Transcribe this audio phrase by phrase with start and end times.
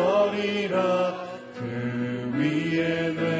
[0.00, 3.39] 서리라 그 위에 내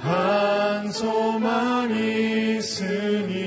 [0.00, 3.39] 한 소망 있으니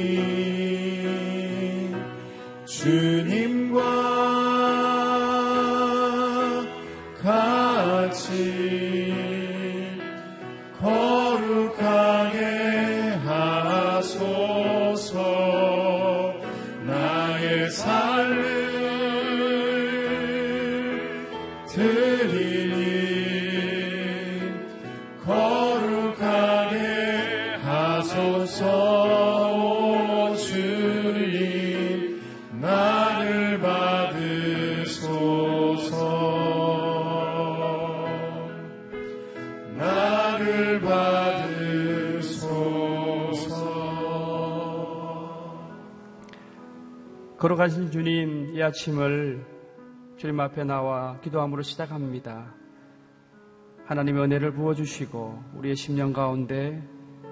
[47.63, 49.45] 걸어가신 주님, 이 아침을
[50.17, 52.53] 주님 앞에 나와 기도함으로 시작합니다.
[53.85, 56.81] 하나님의 은혜를 부어주시고 우리의 심령 가운데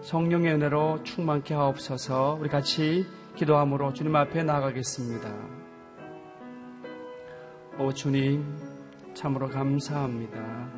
[0.01, 3.05] 성령의 은혜로 충만케 하옵소서 우리 같이
[3.35, 5.29] 기도함으로 주님 앞에 나가겠습니다.
[7.79, 8.45] 오 주님,
[9.13, 10.69] 참으로 감사합니다.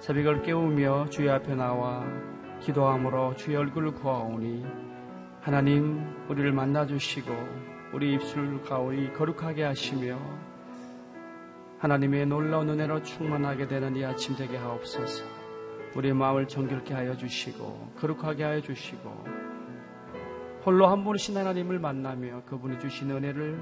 [0.00, 2.04] 새벽을 깨우며 주의 앞에 나와
[2.60, 4.64] 기도함으로 주의 얼굴을 구하오니
[5.40, 10.18] 하나님 우리를 만나주시고 우리 입술 가오리 거룩하게 하시며
[11.78, 15.24] 하나님의 놀라운 은혜로 충만하게 되는 이 아침 되게 하옵소서.
[15.94, 19.24] 우리의 마음을 정결케 하여 주시고 거룩하게 하여 주시고
[20.66, 23.58] 홀로 한 분이신 하나님을 만나며 그분이 주신 은혜를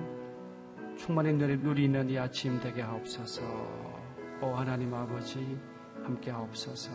[0.99, 3.41] 충만히 누리는 이 아침 되게 하옵소서.
[4.43, 5.57] 오 하나님 아버지
[6.03, 6.91] 함께 하옵소서.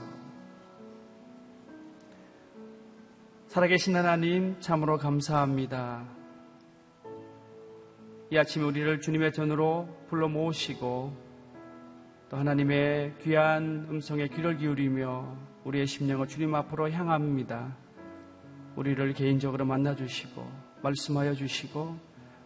[3.48, 6.19] 살아계신 하나님 참으로 감사합니다.
[8.32, 11.30] 이 아침 우리를 주님의 전으로 불러 모으시고
[12.30, 17.76] 또 하나님의 귀한 음성에 귀를 기울이며 우리의 심령을 주님 앞으로 향합니다.
[18.76, 20.48] 우리를 개인적으로 만나 주시고
[20.84, 21.98] 말씀하여 주시고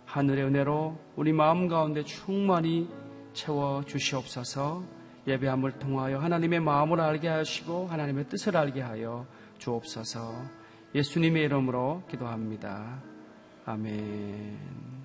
[0.05, 2.89] 하늘의 은혜로 우리 마음 가운데 충만히
[3.33, 4.83] 채워 주시옵소서
[5.27, 9.25] 예배함을 통하여 하나님의 마음을 알게 하시고 하나님의 뜻을 알게 하여
[9.57, 10.33] 주옵소서
[10.95, 13.01] 예수님의 이름으로 기도합니다.
[13.65, 15.02] 아멘.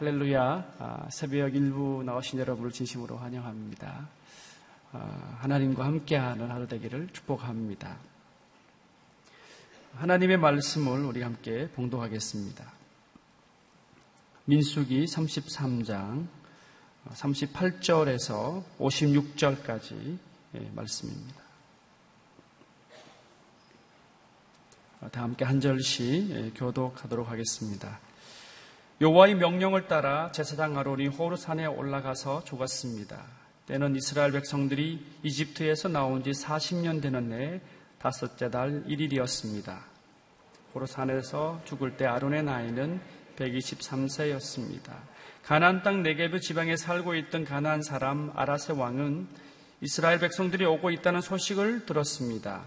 [0.00, 0.76] 할렐루야.
[0.78, 4.08] 아, 새벽 일부 나오신 여러분을 진심으로 환영합니다.
[4.92, 7.98] 아, 하나님과 함께하는 하루 되기를 축복합니다.
[9.96, 12.72] 하나님의 말씀을 우리 함께 봉독하겠습니다.
[14.46, 16.26] 민수기 33장
[17.10, 20.16] 38절에서 56절까지
[20.54, 21.42] 예, 말씀입니다.
[25.12, 28.00] 다 함께 한 절씩 예, 교독하도록 하겠습니다.
[29.02, 33.16] 여호와의 명령을 따라 제사장 아론이 호르산에 올라가서 죽었습니다.
[33.66, 37.62] 때는 이스라엘 백성들이 이집트에서 나온 지 40년 되는 해
[37.98, 39.78] 다섯째 달 1일이었습니다.
[40.74, 43.00] 호르산에서 죽을 때 아론의 나이는
[43.36, 44.92] 123세였습니다.
[45.44, 49.28] 가나안 땅 네게브 지방에 살고 있던 가나안 사람 아라세 왕은
[49.80, 52.64] 이스라엘 백성들이 오고 있다는 소식을 들었습니다.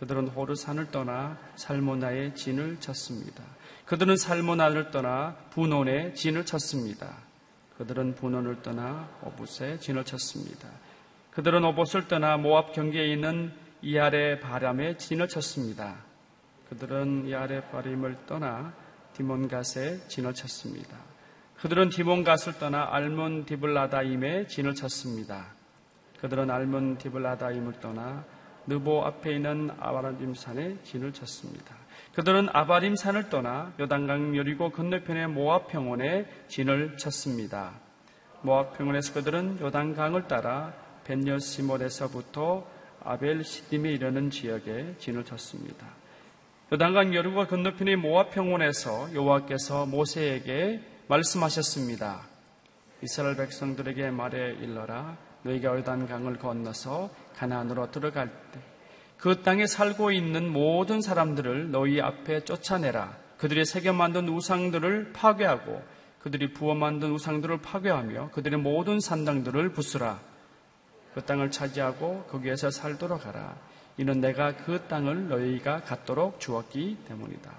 [0.00, 3.44] 그들은 호르산을 떠나 살모나의 진을 쳤습니다.
[3.86, 7.16] 그들은 살모나를 떠나 분원에 진을 쳤습니다.
[7.76, 10.68] 그들은 분원을 떠나 오붓에 진을 쳤습니다.
[11.32, 15.96] 그들은 오봇을 떠나 모압 경계에 있는 이아레 바람에 진을 쳤습니다.
[16.70, 18.72] 그들은 이아레 바림을 떠나
[19.14, 20.96] 디몬갓에 진을 쳤습니다.
[21.60, 25.46] 그들은 디몬갓을 떠나 알몬 디블라다임에 진을 쳤습니다.
[26.20, 28.24] 그들은 알몬 디블라다임을 떠나
[28.66, 31.83] 느보 앞에 있는 아바라짐 산에 진을 쳤습니다.
[32.14, 37.72] 그들은 아바림 산을 떠나 요단강 여리고 건너편의 모압 평원에 진을 쳤습니다.
[38.42, 40.72] 모압 평원에서 그들은 요단강을 따라
[41.04, 42.66] 벤여시몰에서부터
[43.02, 45.88] 아벨 시딤에 이르는 지역에 진을 쳤습니다.
[46.72, 52.22] 요단강 여리고 건너편의 모압 평원에서 여호와께서 모세에게 말씀하셨습니다.
[53.02, 58.73] 이스라엘 백성들에게 말해 일러라 너희가 요단강을 건너서 가나안으로 들어갈 때
[59.24, 63.16] 그 땅에 살고 있는 모든 사람들을 너희 앞에 쫓아내라.
[63.38, 65.82] 그들이 새겨 만든 우상들을 파괴하고
[66.20, 70.20] 그들이 부어 만든 우상들을 파괴하며 그들의 모든 산당들을 부수라.
[71.14, 73.56] 그 땅을 차지하고 거기에서 살도록 하라.
[73.96, 77.50] 이는 내가 그 땅을 너희가 갖도록 주었기 때문이다.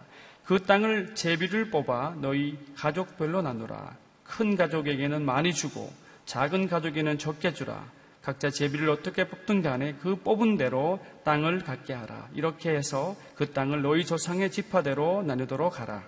[0.44, 3.96] 그 땅을 제비를 뽑아 너희 가족별로 나누라.
[4.24, 5.92] 큰 가족에게는 많이 주고
[6.26, 7.84] 작은 가족에는 적게 주라.
[8.26, 12.28] 각자 제비를 어떻게 뽑든 간에 그 뽑은 대로 땅을 갖게 하라.
[12.34, 16.02] 이렇게 해서 그 땅을 너희 조상의 지파대로 나누도록 하라.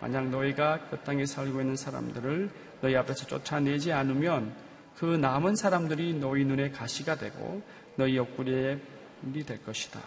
[0.00, 4.52] 만약 너희가 그 땅에 살고 있는 사람들을 너희 앞에서 쫓아내지 않으면
[4.96, 7.62] 그 남은 사람들이 너희 눈에 가시가 되고
[7.94, 8.80] 너희 옆구리에
[9.28, 10.00] 일이 될 것이다.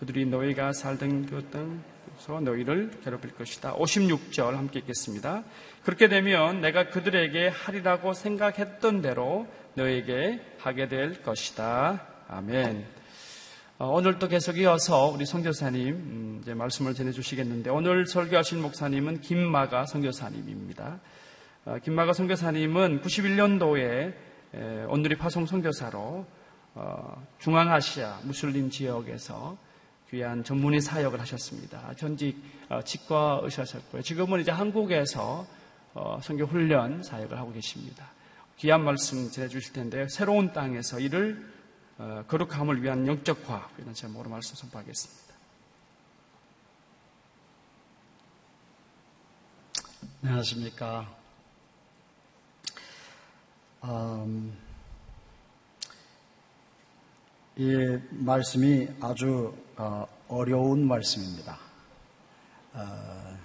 [0.00, 3.76] 그들이 너희가 살던 그 땅에서 너희를 괴롭힐 것이다.
[3.76, 5.44] 56절 함께 읽겠습니다.
[5.84, 9.46] 그렇게 되면 내가 그들에게 하리라고 생각했던 대로
[9.76, 12.02] 너에게 하게 될 것이다.
[12.28, 12.86] 아멘.
[13.78, 19.84] 어, 오늘 또 계속 이어서 우리 성교사님 음, 이제 말씀을 전해주시겠는데 오늘 설교하신 목사님은 김마가
[19.84, 20.98] 성교사님입니다.
[21.66, 24.14] 어, 김마가 성교사님은 91년도에
[24.88, 26.24] 온누리 파송 성교사로
[26.74, 29.58] 어, 중앙아시아 무슬림 지역에서
[30.08, 31.92] 귀한 전문의 사역을 하셨습니다.
[31.98, 32.40] 전직
[32.86, 34.00] 치과 의사셨고요.
[34.00, 35.46] 지금은 이제 한국에서
[36.22, 38.15] 성교 훈련 사역을 하고 계십니다.
[38.58, 41.46] 귀한 말씀 전해주실 텐데 새로운 땅에서 이를
[41.98, 45.34] 어, 거룩함을 위한 영적화 이런 제목으로 말씀 선포하겠습니다.
[50.22, 51.14] 안녕하십니까.
[53.84, 54.56] 음,
[57.56, 61.58] 이 말씀이 아주 어, 어려운 말씀입니다.
[62.72, 63.38] 어,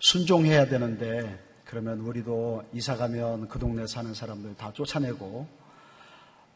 [0.00, 5.46] 순종해야 되는데 그러면 우리도 이사 가면 그 동네 사는 사람들 다 쫓아내고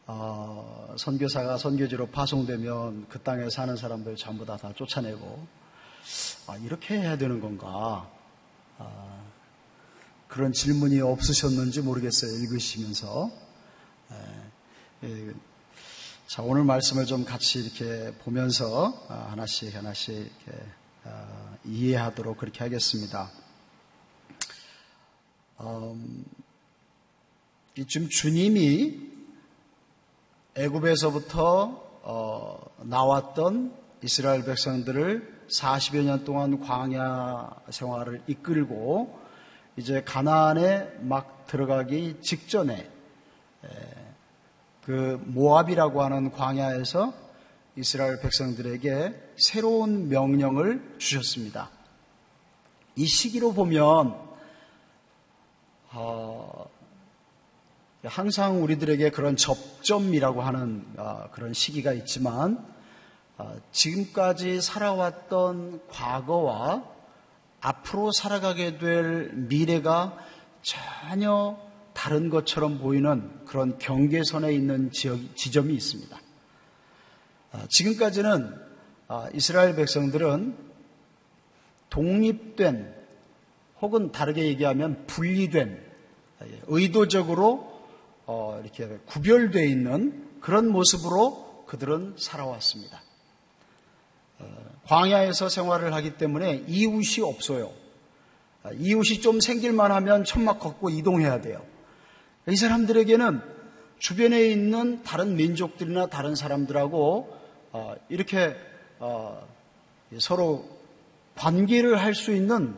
[0.07, 5.47] 어, 선교사가 선교지로 파송되면 그 땅에 사는 사람들 전부 다, 다 쫓아내고
[6.47, 8.09] 아, 이렇게 해야 되는 건가?
[8.79, 9.21] 아,
[10.27, 12.31] 그런 질문이 없으셨는지 모르겠어요.
[12.31, 13.29] 읽으시면서.
[15.03, 15.33] 에, 에,
[16.25, 20.65] 자, 오늘 말씀을 좀 같이 이렇게 보면서 아, 하나씩 하나씩 이렇게
[21.03, 23.29] 아, 이해하도록 그렇게 하겠습니다.
[25.65, 26.25] 음,
[27.87, 28.99] 지금 주님이
[30.55, 39.17] 애굽에서부터 어, 나왔던 이스라엘 백성들을 40여 년 동안 광야 생활을 이끌고
[39.77, 42.89] 이제 가나안에 막 들어가기 직전에
[44.85, 47.13] 그 모압이라고 하는 광야에서
[47.77, 51.69] 이스라엘 백성들에게 새로운 명령을 주셨습니다.
[52.95, 54.32] 이 시기로 보면
[55.95, 56.67] 어,
[58.03, 62.65] 항상 우리들에게 그런 접점이라고 하는 어, 그런 시기가 있지만
[63.37, 66.83] 어, 지금까지 살아왔던 과거와
[67.61, 70.17] 앞으로 살아가게 될 미래가
[70.63, 71.57] 전혀
[71.93, 76.19] 다른 것처럼 보이는 그런 경계선에 있는 지역, 지점이 있습니다.
[77.53, 78.63] 어, 지금까지는
[79.35, 80.57] 이스라엘 백성들은
[81.91, 82.95] 독립된
[83.79, 85.82] 혹은 다르게 얘기하면 분리된
[86.67, 87.71] 의도적으로
[88.25, 93.01] 어, 이렇게 구별되어 있는 그런 모습으로 그들은 살아왔습니다.
[94.39, 94.45] 어,
[94.87, 97.71] 광야에서 생활을 하기 때문에 이웃이 없어요.
[98.63, 101.65] 아, 이웃이 좀 생길만 하면 천막 걷고 이동해야 돼요.
[102.47, 103.41] 이 사람들에게는
[103.99, 107.37] 주변에 있는 다른 민족들이나 다른 사람들하고
[107.71, 108.55] 어, 이렇게
[108.99, 109.47] 어,
[110.19, 110.65] 서로
[111.35, 112.75] 관계를 할 수 있는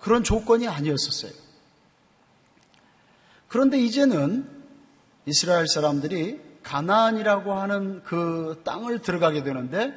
[0.00, 1.32] 그런 조건이 아니었었어요.
[3.56, 4.46] 그런데 이제는
[5.24, 9.94] 이스라엘 사람들이 가나안이라고 하는 그 땅을 들어가게 되는데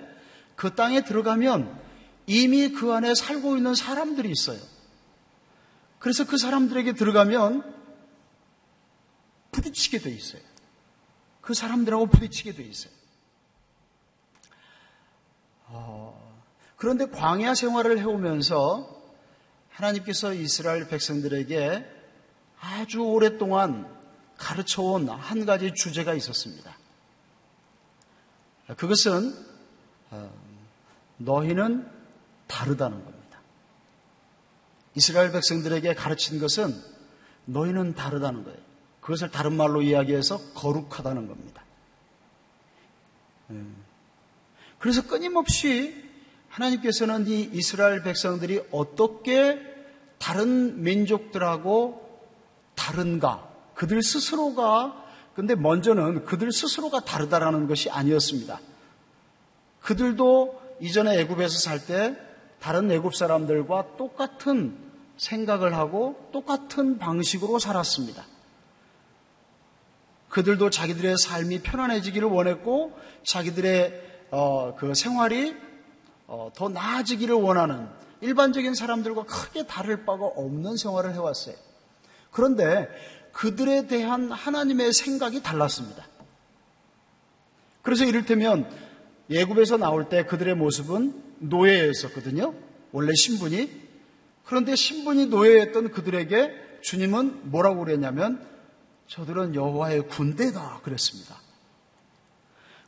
[0.56, 1.78] 그 땅에 들어가면
[2.26, 4.62] 이미 그 안에 살고 있는 사람들이 있어요.
[6.00, 7.76] 그래서 그 사람들에게 들어가면
[9.52, 10.42] 부딪히게 돼 있어요.
[11.42, 12.94] 그 사람들하고 부딪히게 돼 있어요.
[15.66, 16.42] 어,
[16.78, 19.04] 그런데 광야 생활을 해오면서
[19.72, 21.99] 하나님께서 이스라엘 백성들에게
[22.60, 23.88] 아주 오랫동안
[24.38, 26.78] 가르쳐 온 한 가지 주제가 있었습니다.
[28.78, 29.36] 그것은
[30.12, 30.32] 어,
[31.18, 31.88] 너희는
[32.48, 33.40] 다르다는 겁니다.
[34.96, 36.74] 이스라엘 백성들에게 가르친 것은
[37.46, 38.58] 너희는 다르다는 거예요.
[39.02, 41.64] 그것을 다른 말로 이야기해서 거룩하다는 겁니다.
[43.52, 43.62] 예.
[44.78, 46.10] 그래서 끊임없이
[46.50, 49.60] 하나님께서는 이 이스라엘 백성들이 어떻게
[50.18, 52.09] 다른 민족들하고
[52.90, 55.06] 다른가 그들 스스로가
[55.36, 58.60] 근데 먼저는 그들 스스로가 다르다라는 것이 아니었습니다.
[59.82, 62.18] 그들도 이전에 애굽에서 살 때
[62.60, 64.78] 다른 애굽 사람들과 똑같은
[65.18, 68.26] 생각을 하고 똑같은 방식으로 살았습니다.
[70.30, 75.56] 그들도 자기들의 삶이 편안해지기를 원했고 자기들의 어, 그 생활이
[76.28, 77.88] 어, 더 나아지기를 원하는
[78.22, 81.69] 일반적인 사람들과 크게 다를 바가 없는 생활을 해왔어요.
[82.32, 82.88] 그런데
[83.34, 86.06] 그들에 대한 하나님의 생각이 달랐습니다.
[87.82, 88.70] 그래서 이를테면
[89.30, 92.54] 예굽에서 나올 때 그들의 모습은 노예였었거든요.
[92.92, 93.90] 원래 신분이.
[94.46, 98.46] 그런데 신분이 노예였던 그들에게 주님은 뭐라고 그랬냐면
[99.08, 101.36] 저들은 여호와의 군대다 그랬습니다.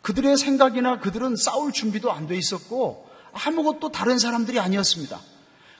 [0.01, 5.19] 그들의 생각이나 그들은 싸울 준비도 안 돼 있었고 아무것도 다른 사람들이 아니었습니다.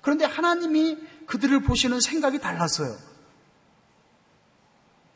[0.01, 2.95] 그런데 하나님이 그들을 보시는 생각이 달랐어요.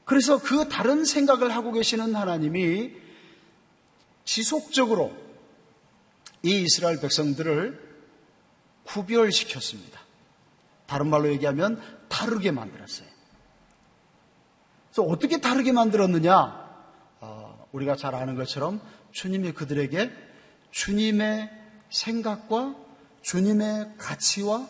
[0.05, 2.93] 그래서 그 다른 생각을 하고 계시는 하나님이
[4.23, 5.15] 지속적으로
[6.43, 7.83] 이 이스라엘 백성들을
[8.83, 9.99] 구별시켰습니다.
[10.85, 13.07] 다른 말로 얘기하면 다르게 만들었어요.
[14.91, 16.33] 그래서 어떻게 다르게 만들었느냐?
[17.21, 18.79] 어, 우리가 잘 아는 것처럼
[19.11, 20.11] 주님이 그들에게
[20.71, 21.49] 주님의
[21.89, 22.75] 생각과
[23.23, 24.67] 주님의 가치와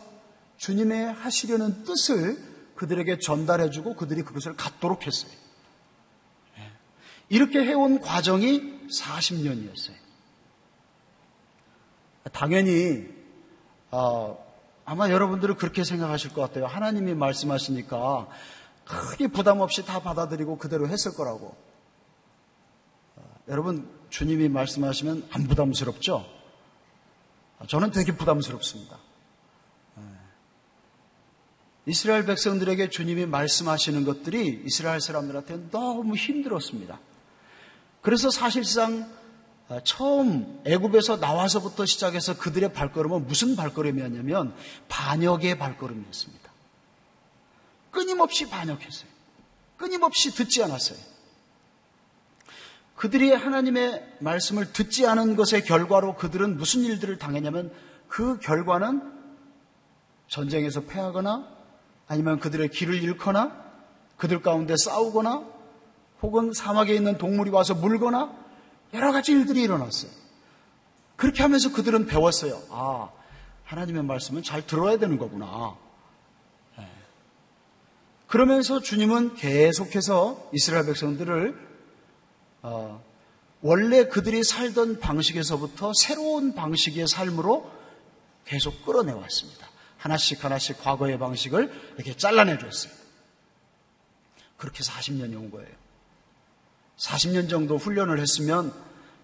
[0.56, 5.32] 주님의 하시려는 뜻을 그들에게 전달해주고 그들이 그것을 갖도록 했어요.
[6.58, 6.70] 예.
[7.28, 9.94] 이렇게 해온 과정이 40년이었어요.
[12.32, 13.08] 당연히
[13.90, 14.44] 어,
[14.84, 16.66] 아마 여러분들은 그렇게 생각하실 것 같아요.
[16.66, 18.28] 하나님이 말씀하시니까
[18.84, 21.56] 크게 부담 없이 다 받아들이고 그대로 했을 거라고.
[23.16, 26.26] 어, 여러분 주님이 말씀하시면 안 부담스럽죠?
[27.68, 28.98] 저는 되게 부담스럽습니다.
[31.86, 31.90] 예.
[31.90, 36.98] 이스라엘 백성들에게 주님이 말씀하시는 것들이 이스라엘 사람들한테 너무 힘들었습니다.
[38.02, 39.10] 그래서 사실상
[39.68, 44.54] 아, 처음 애굽에서 나와서부터 시작해서 그들의 발걸음은 무슨 발걸음이었냐면
[44.88, 46.52] 반역의 발걸음이었습니다.
[47.90, 49.10] 끊임없이 반역했어요.
[49.76, 50.98] 끊임없이 듣지 않았어요.
[52.94, 57.72] 그들이 하나님의 말씀을 듣지 않은 것의 결과로 그들은 무슨 일들을 당했냐면
[58.08, 59.02] 그 결과는
[60.28, 61.55] 전쟁에서 패하거나
[62.08, 63.64] 아니면 그들의 길을 잃거나
[64.16, 65.44] 그들 가운데 싸우거나
[66.22, 68.32] 혹은 사막에 있는 동물이 와서 물거나
[68.94, 70.10] 여러 가지 일들이 일어났어요.
[71.16, 72.60] 그렇게 하면서 그들은 배웠어요.
[72.70, 73.10] 아,
[73.64, 75.76] 하나님의 말씀은 잘 들어야 되는 거구나.
[76.78, 76.88] 네.
[78.26, 81.66] 그러면서 주님은 계속해서 이스라엘 백성들을
[82.62, 83.02] 어,
[83.62, 87.70] 원래 그들이 살던 방식에서부터 새로운 방식의 삶으로
[88.44, 89.65] 계속 끌어내왔습니다.
[90.06, 92.92] 하나씩 하나씩 과거의 방식을 이렇게 잘라내 줬어요.
[94.56, 95.68] 그렇게 40년이 온 거예요.
[96.96, 98.72] 40년 정도 훈련을 했으면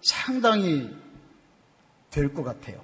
[0.01, 0.93] 상당히
[2.11, 2.83] 될 것 같아요.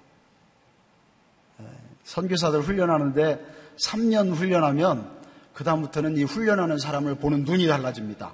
[2.05, 5.19] 선교사들 훈련하는데 3년 훈련하면
[5.53, 8.33] 그다음부터는 이 훈련하는 사람을 보는 눈이 달라집니다.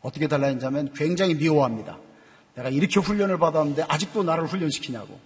[0.00, 1.98] 어떻게 달라지냐면 굉장히 미워합니다.
[2.56, 5.20] 내가 이렇게 훈련을 받았는데 아직도 나를 훈련시키냐고.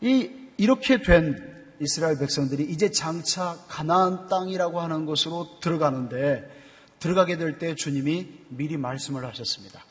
[0.00, 6.50] 이, 이렇게 된 이스라엘 백성들이 이제 장차 가나안 땅이라고 하는 곳으로 들어가는데
[6.98, 9.84] 들어가게 될 때 주님이 미리 말씀을 하셨습니다.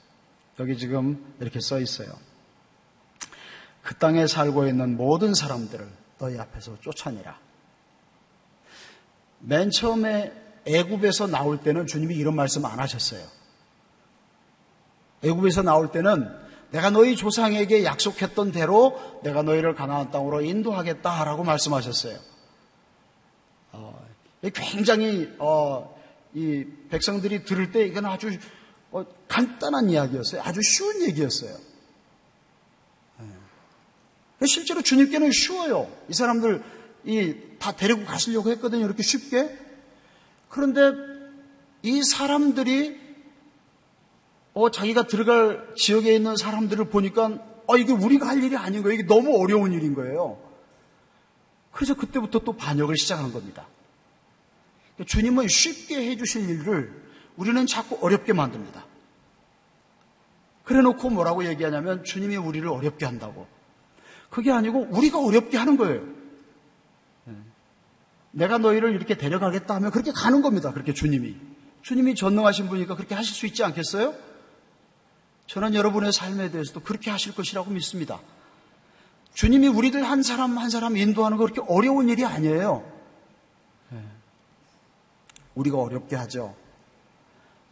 [0.59, 2.07] 여기 지금 이렇게 써 있어요.
[3.83, 5.87] 그 땅에 살고 있는 모든 사람들을
[6.17, 7.37] 너희 앞에서 쫓아내라.
[9.39, 10.33] 맨 처음에
[10.65, 13.23] 애굽에서 나올 때는 주님이 이런 말씀 안 하셨어요.
[15.23, 16.44] 애굽에서 나올 때는
[16.75, 22.19] 내가 너희 조상에게 약속했던 대로 내가 너희를 가나안 땅으로 인도하겠다라고 말씀하셨어요.
[23.71, 24.05] 어,
[24.53, 25.97] 굉장히 어,
[26.33, 28.29] 이 백성들이 들을 때 이건 아주
[28.91, 30.41] 어, 간단한 이야기였어요.
[30.43, 31.55] 아주 쉬운 얘기였어요.
[33.19, 34.45] 네.
[34.47, 35.89] 실제로 주님께는 쉬워요.
[36.09, 36.63] 이 사람들
[37.05, 38.85] 이 다 데리고 가시려고 했거든요.
[38.85, 39.57] 이렇게 쉽게.
[40.49, 40.81] 그런데
[41.81, 42.99] 이 사람들이
[44.55, 47.37] 어, 자기가 들어갈 지역에 있는 사람들을 보니까
[47.67, 48.93] 어, 이게 우리가 할 일이 아닌 거예요.
[48.97, 50.39] 이게 너무 어려운 일인 거예요.
[51.71, 53.67] 그래서 그때부터 또 반역을 시작하는 겁니다.
[55.05, 57.03] 주님은 쉽게 해주실 일을
[57.35, 58.85] 우리는 자꾸 어렵게 만듭니다.
[60.63, 63.47] 그래 놓고 뭐라고 얘기하냐면 주님이 우리를 어렵게 한다고.
[64.29, 66.01] 그게 아니고 우리가 어렵게 하는 거예요.
[68.31, 70.71] 내가 너희를 이렇게 데려가겠다 하면 그렇게 가는 겁니다.
[70.71, 71.35] 그렇게 주님이.
[71.81, 74.34] 주님이 전능하신 분이니까 그렇게 하실 수 있지 않겠어요?
[75.47, 78.19] 저는 여러분의 삶에 대해서도 그렇게 하실 것이라고 믿습니다.
[79.33, 82.89] 주님이 우리들 한 사람 한 사람 인도하는 거 그렇게 어려운 일이 아니에요.
[83.89, 84.01] 네.
[85.55, 86.55] 우리가 어렵게 하죠.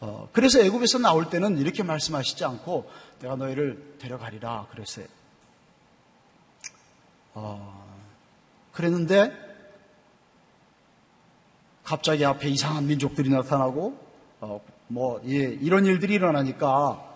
[0.01, 5.05] 어, 그래서 애굽에서 나올 때는 이렇게 말씀하시지 않고 내가 너희를 데려가리라 그랬어요.
[7.33, 7.97] 어,
[8.73, 9.31] 그랬는데
[11.83, 13.97] 갑자기 앞에 이상한 민족들이 나타나고
[14.41, 17.12] 어, 뭐 예, 이런 일들이 일어나니까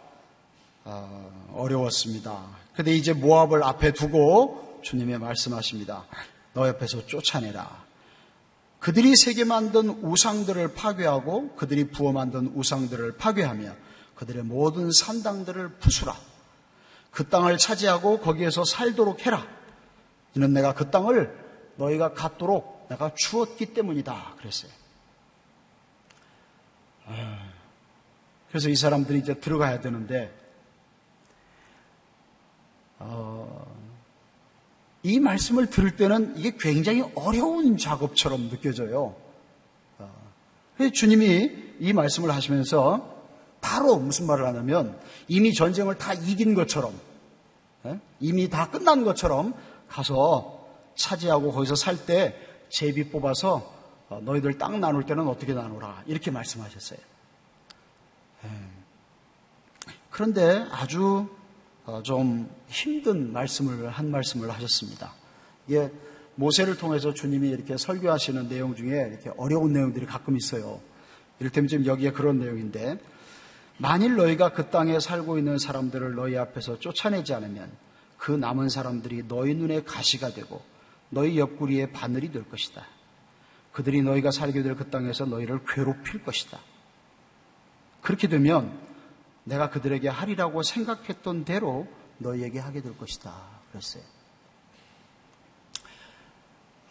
[0.90, 2.46] 어, 어려웠습니다.
[2.74, 6.06] 근데 이제 모압을 앞에 두고 주님의 말씀하십니다.
[6.54, 7.86] 너 옆에서 쫓아내라.
[8.80, 13.76] 그들이 세계 만든 우상들을 파괴하고 그들이 부어 만든 우상들을 파괴하며
[14.16, 16.16] 그들의 모든 산당들을 부수라.
[17.12, 19.46] 그 땅을 차지하고 거기에서 살도록 해라.
[20.36, 21.36] 이는 내가 그 땅을
[21.76, 24.36] 너희가 갖도록 내가 주었기 때문이다.
[24.38, 24.72] 그랬어요.
[27.08, 27.50] 아,
[28.50, 30.37] 그래서 이 사람들이 이제 들어가야 되는데,
[33.00, 33.66] 어,
[35.04, 39.16] 이 말씀을 들을 때는 이게 굉장히 어려운 작업처럼 느껴져요.
[40.00, 40.12] 어,
[40.94, 43.16] 주님이 이 말씀을 하시면서
[43.62, 46.94] 바로 무슨 말을 하냐면 이미 전쟁을 다 이긴 것처럼
[47.86, 48.00] 예?
[48.20, 49.54] 이미 다 끝난 것처럼
[49.88, 52.36] 가서 차지하고 거기서 살 때
[52.70, 53.74] 제비 뽑아서
[54.10, 57.00] 어, 너희들 땅 나눌 때는 어떻게 나누라 이렇게 말씀하셨어요.
[58.46, 58.50] 예.
[60.10, 61.37] 그런데 아주 어,
[62.04, 65.14] 좀 힘든 말씀을 한 말씀을 하셨습니다.
[65.68, 65.90] 이게
[66.36, 70.80] 모세를 통해서 주님이 이렇게 설교하시는 내용 중에 이렇게 어려운 내용들이 가끔 있어요.
[71.40, 73.00] 이를테면 지금 여기에 그런 내용인데
[73.78, 77.72] 만일 너희가 그 땅에 살고 있는 사람들을 너희 앞에서 쫓아내지 않으면
[78.18, 80.62] 그 남은 사람들이 너희 눈에 가시가 되고
[81.10, 82.86] 너희 옆구리에 바늘이 될 것이다.
[83.72, 86.60] 그들이 너희가 살게 될 그 땅에서 너희를 괴롭힐 것이다.
[88.02, 88.87] 그렇게 되면
[89.48, 93.34] 내가 그들에게 하리라고 생각했던 대로 너희에게 하게 될 것이다.
[93.72, 94.04] 그랬어요.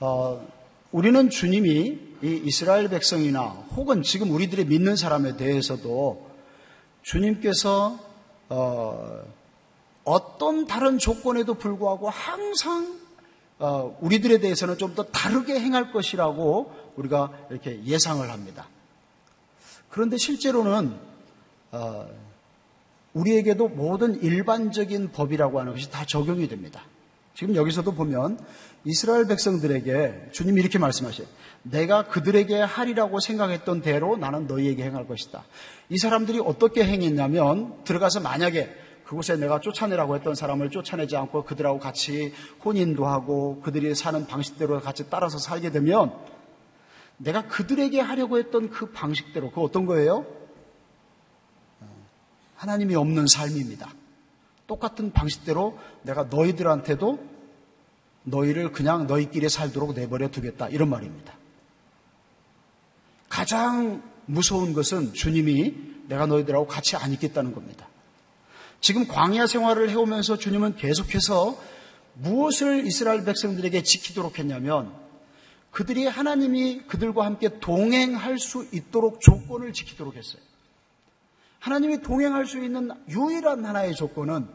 [0.01, 0.47] 어,
[0.91, 3.43] 우리는 주님이 이 이스라엘 백성이나
[3.77, 6.31] 혹은 지금 우리들의 믿는 사람에 대해서도
[7.03, 7.99] 주님께서
[8.49, 9.23] 어,
[10.05, 12.99] 어떤 다른 조건에도 불구하고 항상
[13.59, 18.69] 어, 우리들에 대해서는 좀 더 다르게 행할 것이라고 우리가 이렇게 예상을 합니다.
[19.91, 20.99] 그런데 실제로는
[21.73, 22.26] 어,
[23.17, 26.83] 우리에게도 모든 일반적인 법이라고 하는 것이 다 적용이 됩니다.
[27.35, 28.39] 지금 여기서도 보면
[28.85, 31.27] 이스라엘 백성들에게 주님이 이렇게 말씀하셔요.
[31.63, 35.45] 내가 그들에게 하리라고 생각했던 대로 나는 너희에게 행할 것이다.
[35.89, 38.71] 이 사람들이 어떻게 행했냐면 들어가서 만약에
[39.05, 42.33] 그곳에 내가 쫓아내라고 했던 사람을 쫓아내지 않고 그들하고 같이
[42.65, 46.13] 혼인도 하고 그들이 사는 방식대로 같이 따라서 살게 되면
[47.17, 50.27] 내가 그들에게 하려고 했던 그 방식대로 그 어떤 거예요?
[52.57, 53.93] 하나님이 없는 삶입니다.
[54.67, 57.37] 똑같은 방식대로 내가 너희들한테도
[58.25, 60.69] 너희를 그냥 너희끼리 살도록 내버려 두겠다.
[60.69, 61.35] 이런 말입니다.
[63.29, 65.75] 가장 무서운 것은 주님이
[66.09, 67.89] 내가 너희들하고 같이 안 있겠다는 겁니다.
[68.81, 71.59] 지금 광야 생활을 해오면서 주님은 계속해서
[72.15, 74.93] 무엇을 이스라엘 백성들에게 지키도록 했냐면
[75.71, 80.41] 그들이 하나님이 그들과 함께 동행할 수 있도록 조건을 지키도록 했어요.
[81.67, 84.47] 하나님이 동행할 수 있는 유일한 하나의 조건은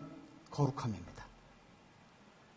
[0.49, 1.25] 거룩함입니다.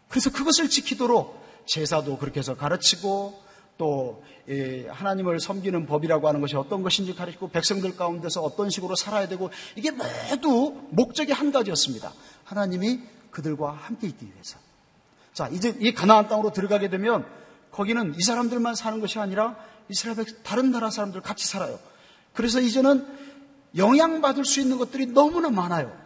[0.09, 3.43] 그래서 그것을 지키도록 제사도 그렇게 해서 가르치고
[3.79, 4.23] 또
[4.91, 9.91] 하나님을 섬기는 법이라고 하는 것이 어떤 것인지 가르치고 백성들 가운데서 어떤 식으로 살아야 되고 이게
[9.91, 12.13] 모두 목적이 한 가지였습니다.
[12.45, 13.01] 하나님이
[13.33, 14.57] 그들과 함께 있기 위해서.
[15.33, 17.27] 자, 이제 이 가나안 땅으로 들어가게 되면
[17.73, 19.57] 거기는 이 사람들만 사는 것이 아니라
[19.89, 21.81] 이스라엘 백 다른 나라 사람들 같이 살아요.
[22.35, 23.24] 그래서 이제는
[23.77, 25.97] 영향받을 수 있는 것들이 너무나 많아요.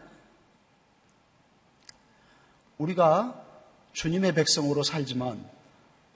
[2.79, 3.45] 우리가
[3.93, 5.45] 주님의 백성으로 살지만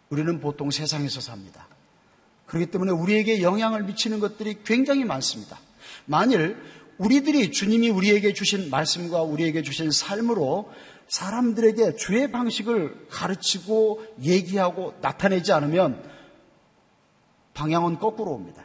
[0.09, 1.67] 우리는 보통 세상에서 삽니다.
[2.47, 5.59] 그렇기 때문에 우리에게 영향을 미치는 것들이 굉장히 많습니다.
[6.05, 6.57] 만일
[6.99, 10.71] 우리들이 주님이 우리에게 주신 말씀과 우리에게 주신 삶으로
[11.09, 16.03] 사람들에게 주의 방식을 가르치고 얘기하고 나타내지 않으면
[17.55, 18.65] 방향은 거꾸로 옵니다.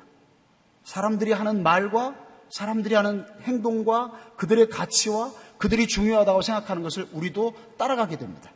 [0.84, 8.52] 사람들이 하는 말과 사람들이 하는 행동과 그들의 가치와 그들이 중요하다고 생각하는 것을 우리도 따라가게 됩니다.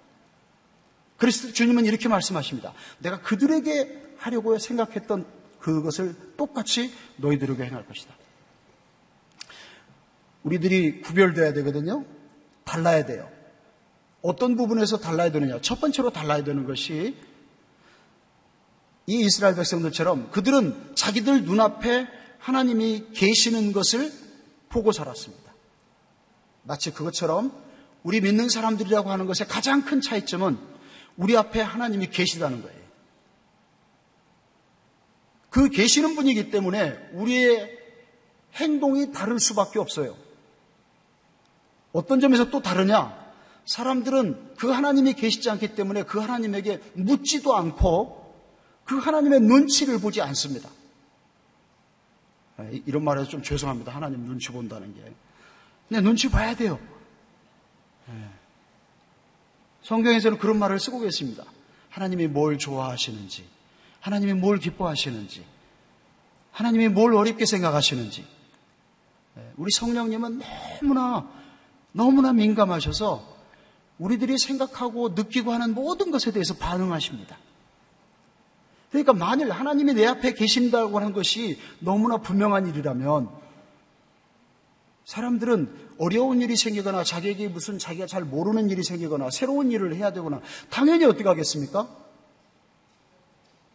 [1.18, 2.74] 그래서 주님은 이렇게 말씀하십니다.
[3.00, 5.26] 내가 그들에게 하려고 생각했던
[5.60, 8.14] 그것을 똑같이 너희들에게 행할 것이다.
[10.44, 12.06] 우리들이 구별돼야 되거든요.
[12.64, 13.30] 달라야 돼요.
[14.22, 15.60] 어떤 부분에서 달라야 되느냐?
[15.62, 17.18] 첫 번째로 달라야 되는 것이
[19.08, 22.08] 이 이스라엘 백성들처럼 그들은 자기들 눈앞에
[22.42, 24.12] 하나님이 계시는 것을
[24.70, 25.54] 보고 살았습니다.
[26.64, 27.52] 마치 그것처럼
[28.04, 30.58] 우리 믿는 사람들이라고 하는 것의 가장 큰 차이점은
[31.18, 32.82] 우리 앞에 하나님이 계시다는 거예요.
[35.50, 37.78] 그 계시는 분이기 때문에 우리의
[38.56, 40.18] 행동이 다를 수밖에 없어요.
[41.92, 43.20] 어떤 점에서 또 다르냐?
[43.66, 48.34] 사람들은 그 하나님이 계시지 않기 때문에 그 하나님에게 묻지도 않고
[48.86, 50.70] 그 하나님의 눈치를 보지 않습니다.
[52.72, 53.94] 이- 이런 말해서 좀 죄송합니다.
[53.94, 55.02] 하나님 눈치 본다는 게.
[55.90, 56.80] 근데 눈치 봐야 돼요.
[58.10, 58.14] 예.
[59.84, 61.44] 성경에서는 그런 말을 쓰고 계십니다.
[61.90, 63.46] 하나님이 뭘 좋아하시는지,
[64.00, 65.44] 하나님이 뭘 기뻐하시는지,
[66.52, 68.26] 하나님이 뭘 어렵게 생각하시는지.
[69.38, 70.42] 예, 우리 성령님은
[70.82, 71.30] 너무나,
[71.92, 73.32] 너무나 민감하셔서
[74.00, 77.38] 우리들이 생각하고 느끼고 하는 모든 것에 대해서 반응하십니다.
[78.92, 83.30] 그러니까 만일 하나님이 내 앞에 계신다고 하는 것이 너무나 분명한 일이라면
[85.06, 90.42] 사람들은 어려운 일이 생기거나 자기에게 무슨 자기가 잘 모르는 일이 생기거나 새로운 일을 해야 되거나
[90.70, 91.88] 당연히 어떻게 하겠습니까?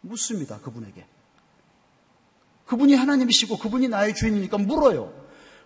[0.01, 0.59] 묻습니다.
[0.59, 1.05] 그분에게.
[2.65, 5.13] 그분이 하나님이시고 그분이 나의 주인이니까 물어요.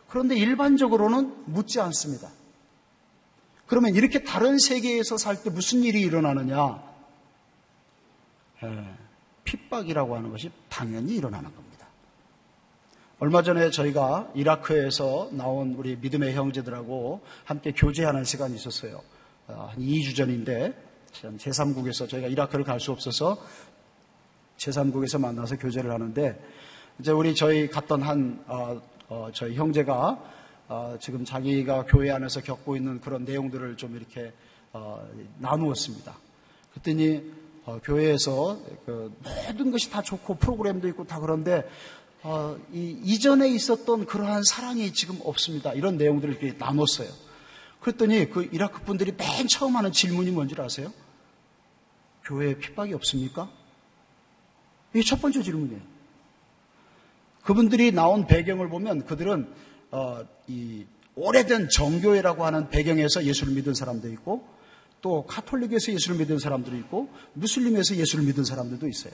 [0.08, 2.30] 그런데 일반적으로는 묻지 않습니다.
[3.68, 6.84] 그러면 이렇게 다른 세계에서 살 때 무슨 일이 일어나느냐?
[8.64, 9.01] 에,
[9.52, 11.88] 핍박이라고 하는 것이 당연히 일어나는 겁니다.
[13.20, 19.02] 얼마 전에 저희가 이라크에서 나온 우리 믿음의 형제들하고 함께 교제하는 시간이 있었어요.
[19.48, 20.74] 어, 한 2주 전인데
[21.12, 23.38] 제3국에서 저희가 이라크를 갈 수 없어서
[24.58, 26.40] 제3국에서 만나서 교제를 하는데
[27.00, 30.18] 이제 우리 저희 갔던 한 어, 어, 저희 형제가
[30.70, 34.32] 어, 지금 자기가 교회 안에서 겪고 있는 그런 내용들을 좀 이렇게
[34.72, 35.06] 어,
[35.40, 36.16] 나누었습니다.
[36.72, 41.68] 그랬더니 어, 교회에서 그 모든 것이 다 좋고 프로그램도 있고 다 그런데
[42.24, 45.74] 어, 이, 이전에 있었던 그러한 사랑이 지금 없습니다.
[45.74, 47.10] 이런 내용들을 이렇게 나눴어요.
[47.80, 50.92] 그랬더니 그 이라크 분들이 맨 처음 하는 질문이 뭔지 아세요?
[52.24, 53.50] 교회에 핍박이 없습니까?
[54.94, 55.82] 이게 첫 번째 질문이에요.
[57.44, 59.52] 그분들이 나온 배경을 보면 그들은
[59.90, 64.48] 어, 이 오래된 정교회라고 하는 배경에서 예수를 믿은 사람도 있고
[65.02, 69.14] 또 카톨릭에서 예수를 믿은 사람들이 있고 무슬림에서 예수를 믿은 사람들도 있어요.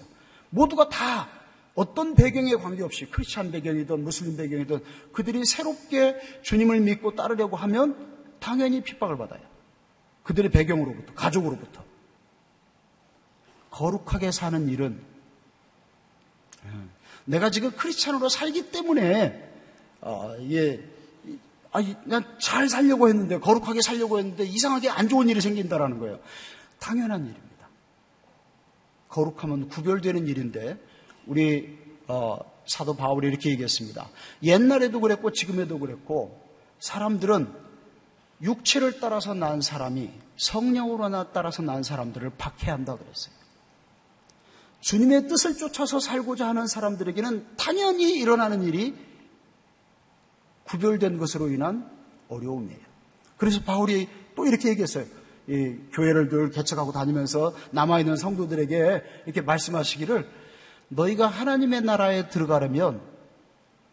[0.49, 1.29] 모두가 다
[1.75, 4.79] 어떤 배경에 관계없이 크리스찬 배경이든 무슬림 배경이든
[5.13, 7.95] 그들이 새롭게 주님을 믿고 따르려고 하면
[8.39, 9.41] 당연히 핍박을 받아요.
[10.23, 11.83] 그들의 배경으로부터, 가족으로부터.
[13.71, 14.99] 거룩하게 사는 일은
[17.25, 19.43] 내가 지금 크리스찬으로 살기 때문에
[20.01, 20.83] 어, 예,
[21.77, 26.19] 아니, 난 잘 살려고 했는데 거룩하게 살려고 했는데 이상하게 안 좋은 일이 생긴다라는 거예요.
[26.79, 27.69] 당연한 일입니다.
[29.09, 30.77] 거룩하면 구별되는 일인데
[31.27, 34.09] 우리 어, 사도 바울이 이렇게 얘기했습니다.
[34.41, 36.41] 옛날에도 그랬고 지금에도 그랬고
[36.79, 37.47] 사람들은
[38.41, 43.35] 육체를 따라서 난 사람이 성령으로 따라서 난 사람들을 박해한다 그랬어요.
[44.81, 48.95] 주님의 뜻을 쫓아서 살고자 하는 사람들에게는 당연히 일어나는 일이
[50.67, 51.89] 구별된 것으로 인한
[52.29, 52.79] 어려움이에요.
[53.37, 55.05] 그래서 바울이 또 이렇게 얘기했어요.
[55.47, 60.29] 이 교회를 늘 개척하고 다니면서 남아있는 성도들에게 이렇게 말씀하시기를
[60.89, 63.01] 너희가 하나님의 나라에 들어가려면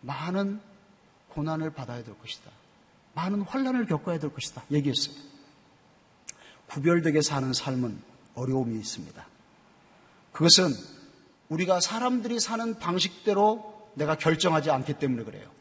[0.00, 0.60] 많은
[1.28, 2.50] 고난을 받아야 될 것이다.
[3.14, 4.64] 많은 환란을 겪어야 될 것이다.
[4.70, 5.14] 얘기했어요.
[6.68, 8.00] 구별되게 사는 삶은
[8.34, 9.24] 어려움이 있습니다.
[10.32, 10.72] 그것은
[11.48, 15.53] 우리가 사람들이 사는 방식대로 내가 결정하지 않기 때문에 그래요.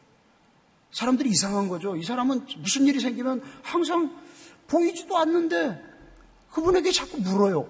[0.94, 1.96] 사람들이 이상한 거죠.
[1.96, 4.16] 이 사람은 무슨 일이 생기면 항상
[4.68, 5.82] 보이지도 않는데
[6.52, 7.68] 그분에게 자꾸 물어요.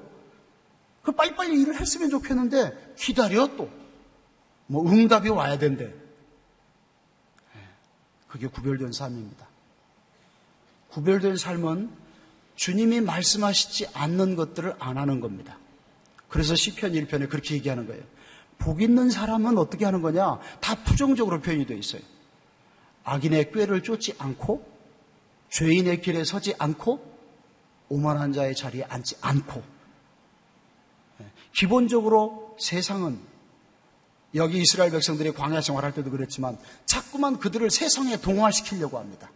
[1.02, 3.70] 그 빨리빨리 일을 했으면 좋겠는데 기다려 또.
[4.66, 5.92] 뭐 응답이 와야 된대.
[8.28, 9.48] 그게 구별된 삶입니다.
[10.90, 11.90] 구별된 삶은
[12.56, 15.58] 주님이 말씀하시지 않는 것들을 안 하는 겁니다.
[16.28, 18.02] 그래서 시편 1편에 그렇게 얘기하는 거예요.
[18.58, 20.40] 복 있는 사람은 어떻게 하는 거냐?
[20.60, 22.02] 다 부정적으로 표현이 되어 있어요.
[23.04, 24.66] 악인의 꾀를 쫓지 않고
[25.50, 27.14] 죄인의 길에 서지 않고
[27.88, 29.62] 오만한 자의 자리에 앉지 않고
[31.20, 33.20] 예, 기본적으로 세상은
[34.34, 39.30] 여기 이스라엘 백성들이 광야 생활할 때도 그랬지만 자꾸만 그들을 세상에 동화시키려고 합니다.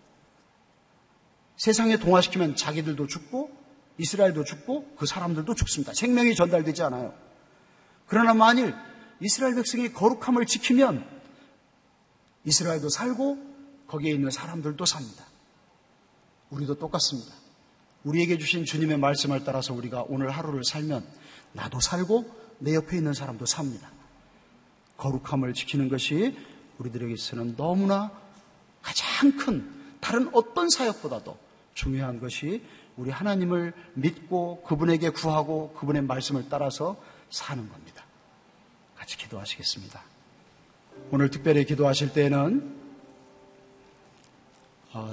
[1.57, 3.51] 세상에 동화시키면 자기들도 죽고
[3.99, 5.93] 이스라엘도 죽고 그 사람들도 죽습니다.
[5.93, 7.15] 생명이 전달되지 않아요.
[8.07, 8.75] 그러나 만일
[9.21, 11.07] 이스라엘 백성이 거룩함을 지키면
[12.45, 13.48] 이스라엘도 살고
[13.89, 15.25] 거기에 있는 사람들도 삽니다.
[16.51, 17.35] 우리도 똑같습니다.
[18.05, 21.05] 우리에게 주신 주님의 말씀을 따라서 우리가 오늘 하루를 살면
[21.53, 23.91] 나도 살고 내 옆에 있는 사람도 삽니다.
[24.97, 26.37] 거룩함을 지키는 것이
[26.79, 28.13] 우리들에게 있어서는 너무나
[28.83, 29.69] 가장 큰
[30.01, 31.37] 다른 어떤 사역보다도
[31.75, 32.63] 중요한 것이
[32.97, 38.05] 우리 하나님을 믿고 그분에게 구하고 그분의 말씀을 따라서 사는 겁니다.
[38.97, 40.03] 같이 기도하시겠습니다.
[41.11, 42.78] 오늘 특별히 기도하실 때에는 어,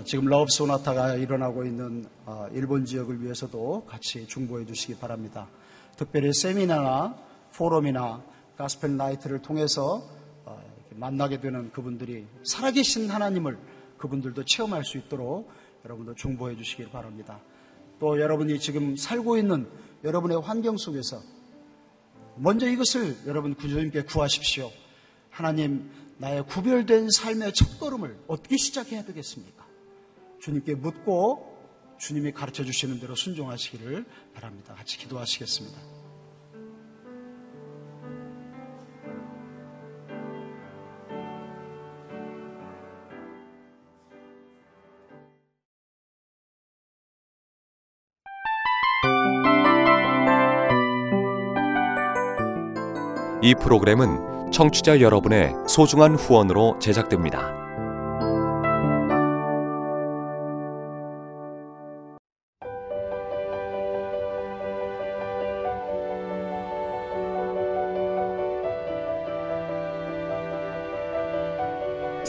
[0.05, 5.49] 지금 Love Sonata가 일어나고 있는 어, 일본 지역을 위해서도 같이 중보해 주시기 바랍니다.
[5.97, 7.17] 특별히 세미나나
[7.53, 8.23] 포럼이나
[8.57, 10.01] Gospel Night를 통해서
[10.45, 13.57] 어, 만나게 되는 그분들이 살아계신 하나님을
[13.97, 15.51] 그분들도 체험할 수 있도록
[15.83, 17.41] 여러분도 중보해 주시길 바랍니다.
[17.99, 19.67] 또 여러분이 지금 살고 있는
[20.05, 21.21] 여러분의 환경 속에서
[22.37, 24.71] 먼저 이것을 여러분 구주님께 구하십시오.
[25.29, 29.64] 하나님, 나의 구별된 삶의 첫걸음을 어떻게 시작해야 되겠습니까?
[30.45, 31.57] 주님께 묻고
[31.97, 34.05] 주님이 가르쳐 주시는 대로 순종하시기를
[34.35, 34.75] 바랍니다.
[34.75, 35.79] 같이 기도하시겠습니다.
[53.41, 57.64] 이 프로그램은 청취자 여러분의 소중한 후원으로 제작됩니다.